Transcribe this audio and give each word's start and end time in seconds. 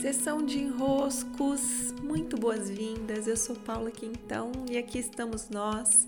Sessão 0.00 0.44
de 0.44 0.58
enroscos, 0.58 1.94
muito 2.02 2.36
boas-vindas. 2.36 3.26
Eu 3.26 3.36
sou 3.36 3.56
Paula 3.56 3.90
Quintão 3.90 4.52
e 4.70 4.76
aqui 4.76 4.98
estamos 4.98 5.48
nós 5.48 6.06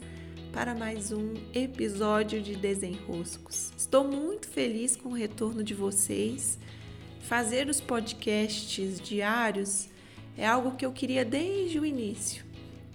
para 0.52 0.74
mais 0.74 1.12
um 1.12 1.34
episódio 1.54 2.42
de 2.42 2.56
Desenroscos. 2.56 3.72
Estou 3.76 4.04
muito 4.04 4.48
feliz 4.48 4.96
com 4.96 5.10
o 5.10 5.14
retorno 5.14 5.62
de 5.62 5.72
vocês. 5.72 6.58
Fazer 7.20 7.68
os 7.68 7.80
podcasts 7.80 9.00
diários 9.00 9.88
é 10.36 10.46
algo 10.46 10.76
que 10.76 10.84
eu 10.84 10.92
queria 10.92 11.24
desde 11.24 11.78
o 11.78 11.86
início, 11.86 12.44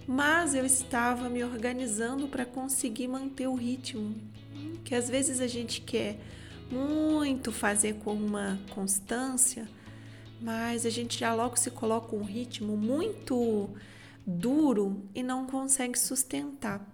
mas 0.06 0.54
eu 0.54 0.64
estava 0.64 1.28
me 1.28 1.42
organizando 1.42 2.28
para 2.28 2.44
conseguir 2.44 3.08
manter 3.08 3.48
o 3.48 3.54
ritmo, 3.54 4.14
que 4.84 4.94
às 4.94 5.08
vezes 5.08 5.40
a 5.40 5.46
gente 5.46 5.80
quer 5.80 6.18
muito 6.70 7.50
fazer 7.50 7.94
com 7.96 8.14
uma 8.14 8.60
constância 8.74 9.68
mas 10.42 10.84
a 10.84 10.90
gente 10.90 11.20
já 11.20 11.32
logo 11.34 11.56
se 11.56 11.70
coloca 11.70 12.16
um 12.16 12.24
ritmo 12.24 12.76
muito 12.76 13.70
duro 14.26 15.02
e 15.14 15.22
não 15.22 15.46
consegue 15.46 15.98
sustentar. 15.98 16.84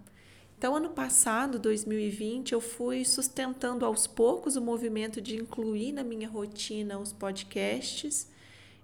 Então, 0.59 0.75
ano 0.75 0.91
passado, 0.91 1.59
2020, 1.59 2.53
eu 2.53 2.61
fui 2.61 3.05
sustentando 3.05 3.87
aos 3.87 4.07
poucos 4.07 4.57
o 4.57 4.61
movimento 4.61 5.21
de 5.21 5.37
incluir 5.37 5.93
na 5.93 6.03
minha 6.03 6.29
rotina 6.29 6.99
os 6.99 7.13
podcasts. 7.13 8.29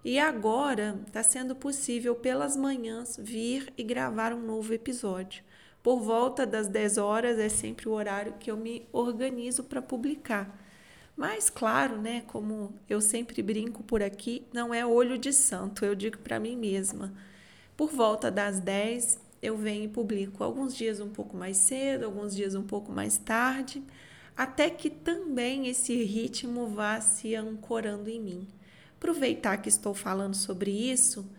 E 0.05 0.19
agora 0.19 1.01
está 1.07 1.23
sendo 1.23 1.55
possível 1.57 2.15
pelas 2.15 2.57
manhãs 2.57 3.17
vir 3.21 3.73
e 3.77 3.83
gravar 3.83 4.33
um 4.33 4.41
novo 4.41 4.73
episódio. 4.73 5.43
Por 5.83 6.01
volta 6.01 6.47
das 6.47 6.69
10 6.69 6.97
horas 6.97 7.39
é 7.39 7.49
sempre 7.49 7.89
o 7.89 7.93
horário 7.93 8.35
que 8.39 8.51
eu 8.51 8.57
me 8.57 8.87
organizo 8.93 9.65
para 9.65 9.83
publicar. 9.83 10.64
Mas, 11.17 11.49
claro, 11.49 12.01
né, 12.01 12.23
como 12.27 12.75
eu 12.89 13.01
sempre 13.01 13.41
brinco 13.41 13.83
por 13.85 14.03
aqui, 14.03 14.47
não 14.53 14.75
é 14.75 14.85
olho 14.85 15.17
de 15.17 15.33
santo, 15.33 15.85
eu 15.85 15.95
digo 15.95 16.19
para 16.19 16.41
mim 16.41 16.57
mesma. 16.57 17.15
Por 17.77 17.91
volta 17.91 18.31
das 18.31 18.59
10, 18.59 19.19
eu 19.41 19.57
venho 19.57 19.85
e 19.85 19.89
publico 19.89 20.43
alguns 20.43 20.77
dias 20.77 21.01
um 21.01 21.11
pouco 21.11 21.37
mais 21.37 21.57
cedo, 21.59 22.07
alguns 22.07 22.35
dias 22.35 22.55
um 22.55 22.65
pouco 22.65 22.91
mais 22.91 23.17
tarde, 23.17 23.83
até 24.37 24.69
que 24.69 24.91
também 24.91 25.69
esse 25.69 26.03
ritmo 26.03 26.67
vá 26.67 27.01
se 27.01 27.35
ancorando 27.35 28.11
em 28.11 28.21
mim. 28.21 28.49
Aproveitar 28.97 29.59
que 29.59 29.69
estou 29.69 29.95
falando 29.95 30.35
sobre 30.35 30.71
isso 30.71 31.31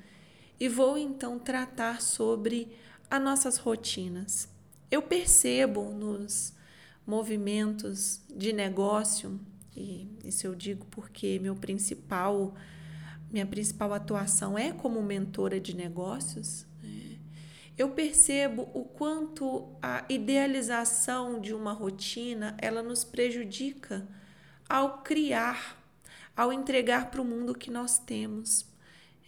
e 0.57 0.69
vou 0.69 0.97
então 0.97 1.37
tratar 1.37 2.01
sobre 2.01 2.69
as 3.09 3.21
nossas 3.21 3.57
rotinas. 3.57 4.47
Eu 4.89 5.01
percebo 5.01 5.89
nos 5.89 6.53
movimentos 7.05 8.21
de 8.29 8.53
negócio 8.53 9.39
e 9.75 10.07
isso 10.23 10.47
eu 10.47 10.55
digo 10.55 10.85
porque 10.89 11.37
meu 11.39 11.55
principal, 11.55 12.55
minha 13.31 13.45
principal 13.45 13.93
atuação 13.93 14.57
é 14.57 14.71
como 14.71 15.01
mentora 15.01 15.59
de 15.59 15.75
negócios. 15.75 16.65
Né? 16.81 17.17
Eu 17.77 17.89
percebo 17.89 18.69
o 18.73 18.85
quanto 18.85 19.67
a 19.81 20.05
idealização 20.07 21.41
de 21.41 21.53
uma 21.53 21.73
rotina 21.73 22.55
ela 22.57 22.81
nos 22.81 23.03
prejudica 23.03 24.07
ao 24.67 24.99
criar, 24.99 25.77
ao 26.35 26.53
entregar 26.53 27.11
para 27.11 27.21
o 27.21 27.25
mundo 27.25 27.51
o 27.51 27.57
que 27.57 27.69
nós 27.69 27.97
temos. 27.97 28.65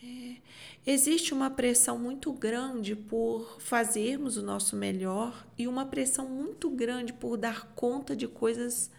É, 0.02 0.38
existe 0.86 1.34
uma 1.34 1.50
pressão 1.50 2.00
muito 2.00 2.32
grande 2.32 2.96
por 2.96 3.60
fazermos 3.60 4.38
o 4.38 4.44
nosso 4.44 4.76
melhor 4.78 5.46
e 5.58 5.68
uma 5.68 5.86
pressão 5.86 6.30
muito 6.30 6.70
grande 6.70 7.12
por 7.12 7.36
dar 7.36 7.74
conta 7.76 8.16
de 8.16 8.28
coisas 8.28 8.90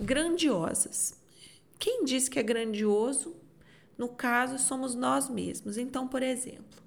grandiosas. 0.00 1.14
Quem 1.78 2.04
diz 2.04 2.28
que 2.28 2.38
é 2.38 2.42
grandioso? 2.42 3.36
No 3.96 4.08
caso, 4.08 4.58
somos 4.58 4.94
nós 4.94 5.28
mesmos. 5.28 5.76
Então, 5.76 6.06
por 6.06 6.22
exemplo, 6.22 6.82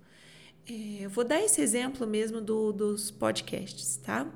é, 0.67 1.05
eu 1.05 1.09
vou 1.09 1.23
dar 1.23 1.41
esse 1.41 1.61
exemplo 1.61 2.05
mesmo 2.05 2.39
do, 2.41 2.71
dos 2.71 3.09
podcasts, 3.09 3.97
tá? 3.97 4.31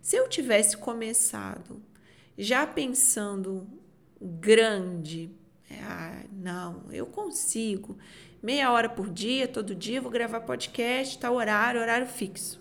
Se 0.00 0.16
eu 0.16 0.28
tivesse 0.28 0.76
começado 0.76 1.82
já 2.36 2.66
pensando 2.66 3.66
grande, 4.20 5.30
ah, 5.82 6.22
não, 6.32 6.84
eu 6.90 7.06
consigo, 7.06 7.98
meia 8.42 8.70
hora 8.70 8.88
por 8.88 9.10
dia, 9.10 9.48
todo 9.48 9.74
dia, 9.74 10.00
vou 10.00 10.10
gravar 10.10 10.40
podcast, 10.40 11.18
tal 11.18 11.34
horário, 11.34 11.80
horário 11.80 12.06
fixo. 12.06 12.60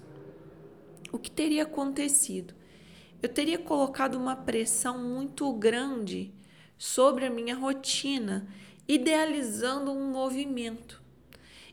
O 1.12 1.20
que 1.20 1.32
teria 1.32 1.64
acontecido? 1.64 2.54
Eu 3.22 3.30
teria 3.30 3.58
colocado 3.58 4.16
uma 4.16 4.36
pressão 4.36 5.00
muito 5.00 5.52
grande 5.54 6.34
sobre 6.78 7.26
a 7.26 7.30
minha 7.30 7.56
rotina, 7.56 8.48
idealizando 8.88 9.92
um 9.92 10.12
movimento. 10.12 11.02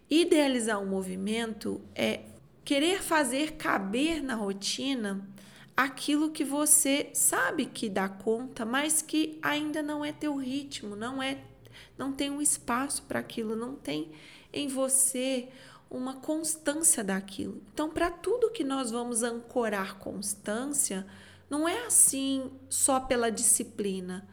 Idealizar 0.08 0.80
um 0.80 0.86
movimento 0.86 1.80
é 1.94 2.22
querer 2.64 3.02
fazer 3.02 3.52
caber 3.52 4.22
na 4.22 4.34
rotina 4.34 5.26
aquilo 5.76 6.30
que 6.30 6.44
você 6.44 7.10
sabe 7.12 7.66
que 7.66 7.88
dá 7.88 8.08
conta, 8.08 8.64
mas 8.64 9.02
que 9.02 9.38
ainda 9.42 9.82
não 9.82 10.04
é 10.04 10.12
teu 10.12 10.36
ritmo, 10.36 10.94
não 10.96 11.22
é 11.22 11.38
não 11.98 12.12
tem 12.12 12.30
um 12.30 12.40
espaço 12.40 13.02
para 13.02 13.18
aquilo, 13.18 13.56
não 13.56 13.74
tem 13.74 14.10
em 14.52 14.68
você 14.68 15.48
uma 15.90 16.14
constância 16.14 17.04
daquilo. 17.04 17.62
Então, 17.72 17.90
para 17.90 18.10
tudo 18.10 18.50
que 18.50 18.64
nós 18.64 18.90
vamos 18.90 19.22
ancorar 19.22 19.98
constância, 19.98 21.06
não 21.48 21.68
é 21.68 21.86
assim 21.86 22.50
só 22.68 23.00
pela 23.00 23.30
disciplina. 23.30 24.28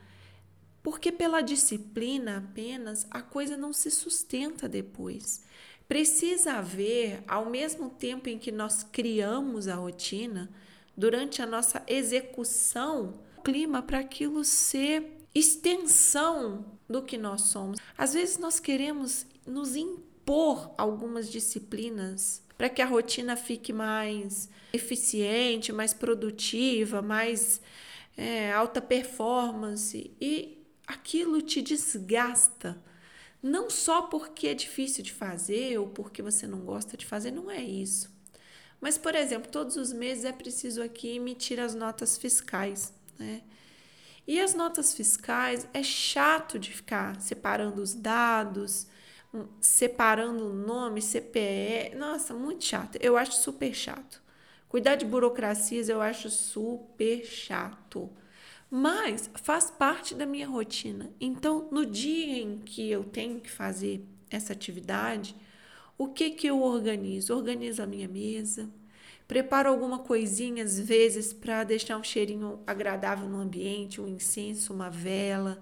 Porque 0.83 1.11
pela 1.11 1.41
disciplina 1.41 2.37
apenas 2.37 3.05
a 3.11 3.21
coisa 3.21 3.55
não 3.55 3.71
se 3.71 3.91
sustenta 3.91 4.67
depois. 4.67 5.43
Precisa 5.87 6.53
haver, 6.53 7.23
ao 7.27 7.49
mesmo 7.49 7.89
tempo 7.89 8.29
em 8.29 8.39
que 8.39 8.51
nós 8.51 8.83
criamos 8.83 9.67
a 9.67 9.75
rotina, 9.75 10.49
durante 10.95 11.41
a 11.41 11.45
nossa 11.45 11.83
execução, 11.87 13.19
clima 13.43 13.81
para 13.81 13.99
aquilo 13.99 14.43
ser 14.43 15.21
extensão 15.33 16.65
do 16.89 17.01
que 17.01 17.17
nós 17.17 17.43
somos. 17.43 17.79
Às 17.97 18.13
vezes 18.13 18.37
nós 18.37 18.59
queremos 18.59 19.25
nos 19.45 19.75
impor 19.75 20.73
algumas 20.77 21.29
disciplinas 21.29 22.43
para 22.61 22.69
que 22.69 22.79
a 22.79 22.85
rotina 22.85 23.35
fique 23.35 23.73
mais 23.73 24.47
eficiente, 24.71 25.73
mais 25.73 25.95
produtiva, 25.95 27.01
mais 27.01 27.59
é, 28.15 28.51
alta 28.51 28.79
performance 28.79 30.15
e 30.21 30.63
aquilo 30.85 31.41
te 31.41 31.59
desgasta. 31.59 32.79
Não 33.41 33.67
só 33.67 34.03
porque 34.03 34.47
é 34.47 34.53
difícil 34.53 35.03
de 35.03 35.11
fazer 35.11 35.79
ou 35.79 35.87
porque 35.87 36.21
você 36.21 36.45
não 36.45 36.59
gosta 36.59 36.95
de 36.95 37.03
fazer, 37.03 37.31
não 37.31 37.49
é 37.49 37.63
isso. 37.63 38.15
Mas, 38.79 38.95
por 38.95 39.15
exemplo, 39.15 39.49
todos 39.51 39.75
os 39.75 39.91
meses 39.91 40.23
é 40.23 40.31
preciso 40.31 40.83
aqui 40.83 41.15
emitir 41.15 41.59
as 41.59 41.73
notas 41.73 42.15
fiscais, 42.15 42.93
né? 43.17 43.41
E 44.27 44.39
as 44.39 44.53
notas 44.53 44.93
fiscais 44.93 45.67
é 45.73 45.81
chato 45.81 46.59
de 46.59 46.71
ficar 46.71 47.19
separando 47.19 47.81
os 47.81 47.95
dados, 47.95 48.85
separando 49.59 50.53
nome, 50.53 51.01
CPE. 51.01 51.95
Nossa, 51.95 52.33
muito 52.33 52.63
chato. 52.63 52.97
Eu 53.01 53.17
acho 53.17 53.33
super 53.33 53.73
chato. 53.73 54.21
Cuidar 54.67 54.95
de 54.95 55.05
burocracias 55.05 55.89
eu 55.89 56.01
acho 56.01 56.29
super 56.29 57.25
chato. 57.25 58.09
Mas 58.69 59.29
faz 59.35 59.69
parte 59.69 60.15
da 60.15 60.25
minha 60.25 60.47
rotina. 60.47 61.11
Então, 61.19 61.67
no 61.71 61.85
dia 61.85 62.41
em 62.41 62.59
que 62.59 62.89
eu 62.89 63.03
tenho 63.03 63.41
que 63.41 63.51
fazer 63.51 64.05
essa 64.29 64.53
atividade, 64.53 65.35
o 65.97 66.07
que 66.07 66.31
que 66.31 66.47
eu 66.47 66.61
organizo? 66.61 67.35
Organizo 67.35 67.83
a 67.83 67.85
minha 67.85 68.07
mesa, 68.07 68.69
preparo 69.27 69.69
alguma 69.69 69.99
coisinha 69.99 70.63
às 70.63 70.79
vezes 70.79 71.33
para 71.33 71.63
deixar 71.63 71.97
um 71.97 72.03
cheirinho 72.03 72.61
agradável 72.65 73.27
no 73.27 73.41
ambiente, 73.41 73.99
um 73.99 74.07
incenso, 74.07 74.73
uma 74.73 74.89
vela, 74.89 75.61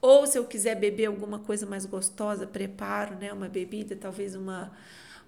ou 0.00 0.26
se 0.26 0.38
eu 0.38 0.44
quiser 0.44 0.74
beber 0.76 1.06
alguma 1.06 1.38
coisa 1.38 1.66
mais 1.66 1.84
gostosa, 1.86 2.46
preparo, 2.46 3.16
né, 3.16 3.32
uma 3.32 3.48
bebida, 3.48 3.96
talvez 3.96 4.34
uma 4.34 4.72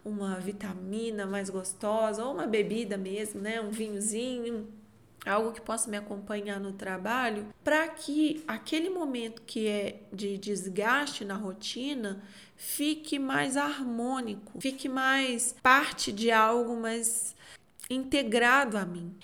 uma 0.04 0.40
vitamina 0.40 1.26
mais 1.26 1.50
gostosa 1.50 2.24
ou 2.24 2.32
uma 2.32 2.46
bebida 2.46 2.96
mesmo, 2.96 3.40
né, 3.40 3.60
um 3.60 3.70
vinhozinho, 3.70 4.66
algo 5.26 5.52
que 5.52 5.60
possa 5.60 5.90
me 5.90 5.96
acompanhar 5.96 6.58
no 6.58 6.72
trabalho, 6.72 7.46
para 7.62 7.86
que 7.88 8.42
aquele 8.48 8.88
momento 8.88 9.42
que 9.42 9.66
é 9.68 10.00
de 10.12 10.38
desgaste 10.38 11.24
na 11.24 11.34
rotina 11.34 12.22
fique 12.56 13.18
mais 13.18 13.56
harmônico, 13.56 14.60
fique 14.60 14.88
mais 14.88 15.54
parte 15.62 16.10
de 16.12 16.30
algo 16.30 16.76
mais 16.76 17.34
integrado 17.90 18.78
a 18.78 18.84
mim. 18.84 19.14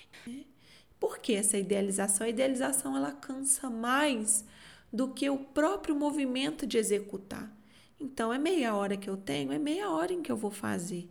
Por 0.99 1.19
que 1.19 1.33
essa 1.33 1.57
idealização? 1.57 2.25
A 2.25 2.29
idealização 2.29 2.95
ela 2.95 3.11
cansa 3.11 3.69
mais 3.69 4.43
do 4.91 5.09
que 5.09 5.29
o 5.29 5.37
próprio 5.37 5.95
movimento 5.95 6.65
de 6.65 6.77
executar. 6.77 7.51
Então, 7.99 8.31
é 8.31 8.37
meia 8.37 8.75
hora 8.75 8.97
que 8.97 9.09
eu 9.09 9.17
tenho, 9.17 9.51
é 9.51 9.59
meia 9.59 9.89
hora 9.89 10.13
em 10.13 10.21
que 10.21 10.31
eu 10.31 10.37
vou 10.37 10.51
fazer. 10.51 11.09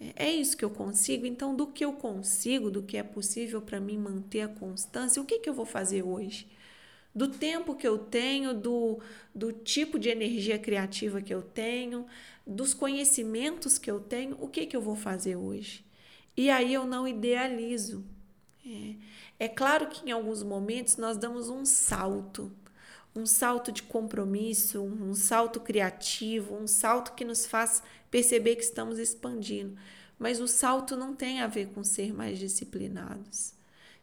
É, 0.00 0.26
é 0.26 0.32
isso 0.32 0.56
que 0.56 0.64
eu 0.64 0.70
consigo. 0.70 1.26
Então, 1.26 1.54
do 1.54 1.66
que 1.66 1.84
eu 1.84 1.92
consigo, 1.92 2.70
do 2.70 2.82
que 2.82 2.96
é 2.96 3.02
possível 3.02 3.60
para 3.62 3.80
mim 3.80 3.98
manter 3.98 4.42
a 4.42 4.48
constância, 4.48 5.20
o 5.20 5.24
que, 5.24 5.38
que 5.38 5.48
eu 5.48 5.54
vou 5.54 5.66
fazer 5.66 6.02
hoje? 6.02 6.48
do 7.14 7.28
tempo 7.28 7.76
que 7.76 7.86
eu 7.86 7.96
tenho, 7.96 8.52
do, 8.52 8.98
do 9.34 9.52
tipo 9.52 9.98
de 9.98 10.08
energia 10.08 10.58
criativa 10.58 11.22
que 11.22 11.32
eu 11.32 11.42
tenho, 11.42 12.06
dos 12.46 12.74
conhecimentos 12.74 13.78
que 13.78 13.90
eu 13.90 14.00
tenho, 14.00 14.36
o 14.40 14.48
que, 14.48 14.66
que 14.66 14.76
eu 14.76 14.80
vou 14.80 14.96
fazer 14.96 15.36
hoje? 15.36 15.84
E 16.36 16.50
aí 16.50 16.74
eu 16.74 16.84
não 16.84 17.06
idealizo. 17.06 18.04
É, 18.66 19.44
é 19.44 19.48
claro 19.48 19.88
que 19.88 20.08
em 20.08 20.12
alguns 20.12 20.42
momentos 20.42 20.96
nós 20.96 21.16
damos 21.16 21.48
um 21.48 21.64
salto, 21.64 22.50
um 23.14 23.26
salto 23.26 23.70
de 23.70 23.82
compromisso, 23.82 24.82
um 24.82 25.14
salto 25.14 25.60
criativo, 25.60 26.56
um 26.56 26.66
salto 26.66 27.12
que 27.12 27.24
nos 27.24 27.46
faz 27.46 27.82
perceber 28.10 28.56
que 28.56 28.64
estamos 28.64 28.98
expandindo. 28.98 29.76
Mas 30.18 30.40
o 30.40 30.48
salto 30.48 30.96
não 30.96 31.14
tem 31.14 31.40
a 31.40 31.46
ver 31.46 31.68
com 31.68 31.84
ser 31.84 32.12
mais 32.12 32.38
disciplinados. 32.38 33.54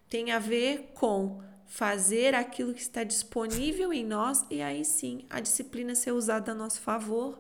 Tem 0.10 0.32
a 0.32 0.40
ver 0.40 0.92
com 0.94 1.42
fazer 1.66 2.36
aquilo 2.36 2.74
que 2.74 2.82
está 2.82 3.04
disponível 3.04 3.94
em 3.94 4.06
nós 4.06 4.46
e 4.50 4.62
aí 4.62 4.84
sim 4.84 5.26
a 5.30 5.40
disciplina 5.40 5.96
ser 5.96 6.12
usada 6.12 6.52
a 6.52 6.56
nosso 6.56 6.82
favor, 6.82 7.40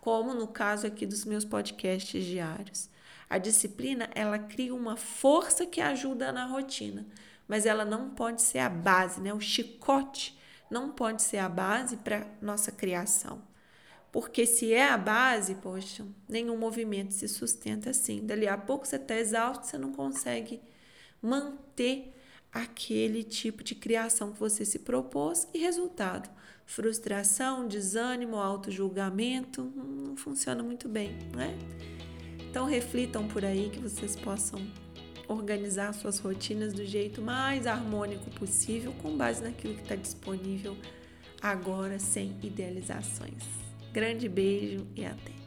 como 0.00 0.34
no 0.34 0.48
caso 0.48 0.86
aqui 0.86 1.06
dos 1.06 1.24
meus 1.24 1.44
podcasts 1.44 2.24
diários. 2.24 2.88
A 3.28 3.38
disciplina, 3.38 4.10
ela 4.12 4.40
cria 4.40 4.74
uma 4.74 4.96
força 4.96 5.64
que 5.64 5.80
ajuda 5.80 6.32
na 6.32 6.46
rotina, 6.46 7.06
mas 7.46 7.64
ela 7.64 7.84
não 7.84 8.10
pode 8.10 8.42
ser 8.42 8.58
a 8.58 8.68
base, 8.68 9.20
né? 9.20 9.32
O 9.32 9.40
chicote 9.40 10.36
não 10.70 10.90
pode 10.90 11.22
ser 11.22 11.38
a 11.38 11.48
base 11.48 11.96
para 11.96 12.26
nossa 12.40 12.70
criação. 12.70 13.42
Porque 14.12 14.44
se 14.44 14.72
é 14.72 14.88
a 14.88 14.98
base, 14.98 15.54
poxa, 15.56 16.04
nenhum 16.28 16.56
movimento 16.56 17.12
se 17.12 17.28
sustenta 17.28 17.90
assim. 17.90 18.26
Dali 18.26 18.48
a 18.48 18.58
pouco 18.58 18.86
você 18.86 18.96
está 18.96 19.14
exausto, 19.14 19.66
você 19.66 19.78
não 19.78 19.92
consegue 19.92 20.60
manter 21.22 22.14
aquele 22.52 23.22
tipo 23.22 23.62
de 23.62 23.74
criação 23.74 24.32
que 24.32 24.40
você 24.40 24.64
se 24.64 24.80
propôs 24.80 25.46
e 25.54 25.58
resultado, 25.58 26.28
frustração, 26.66 27.68
desânimo, 27.68 28.36
auto-julgamento, 28.36 29.62
não 29.76 30.16
funciona 30.16 30.62
muito 30.62 30.88
bem, 30.88 31.16
né? 31.34 31.56
Então 32.50 32.66
reflitam 32.66 33.28
por 33.28 33.44
aí 33.44 33.70
que 33.70 33.78
vocês 33.78 34.16
possam 34.16 34.60
organizar 35.32 35.94
suas 35.94 36.18
rotinas 36.18 36.72
do 36.72 36.84
jeito 36.84 37.22
mais 37.22 37.66
harmônico 37.66 38.30
possível, 38.32 38.92
com 39.00 39.16
base 39.16 39.42
naquilo 39.42 39.74
que 39.74 39.82
está 39.82 39.94
disponível 39.94 40.76
agora, 41.40 41.98
sem 41.98 42.36
idealizações. 42.42 43.44
Grande 43.92 44.28
beijo 44.28 44.86
e 44.96 45.04
até! 45.04 45.39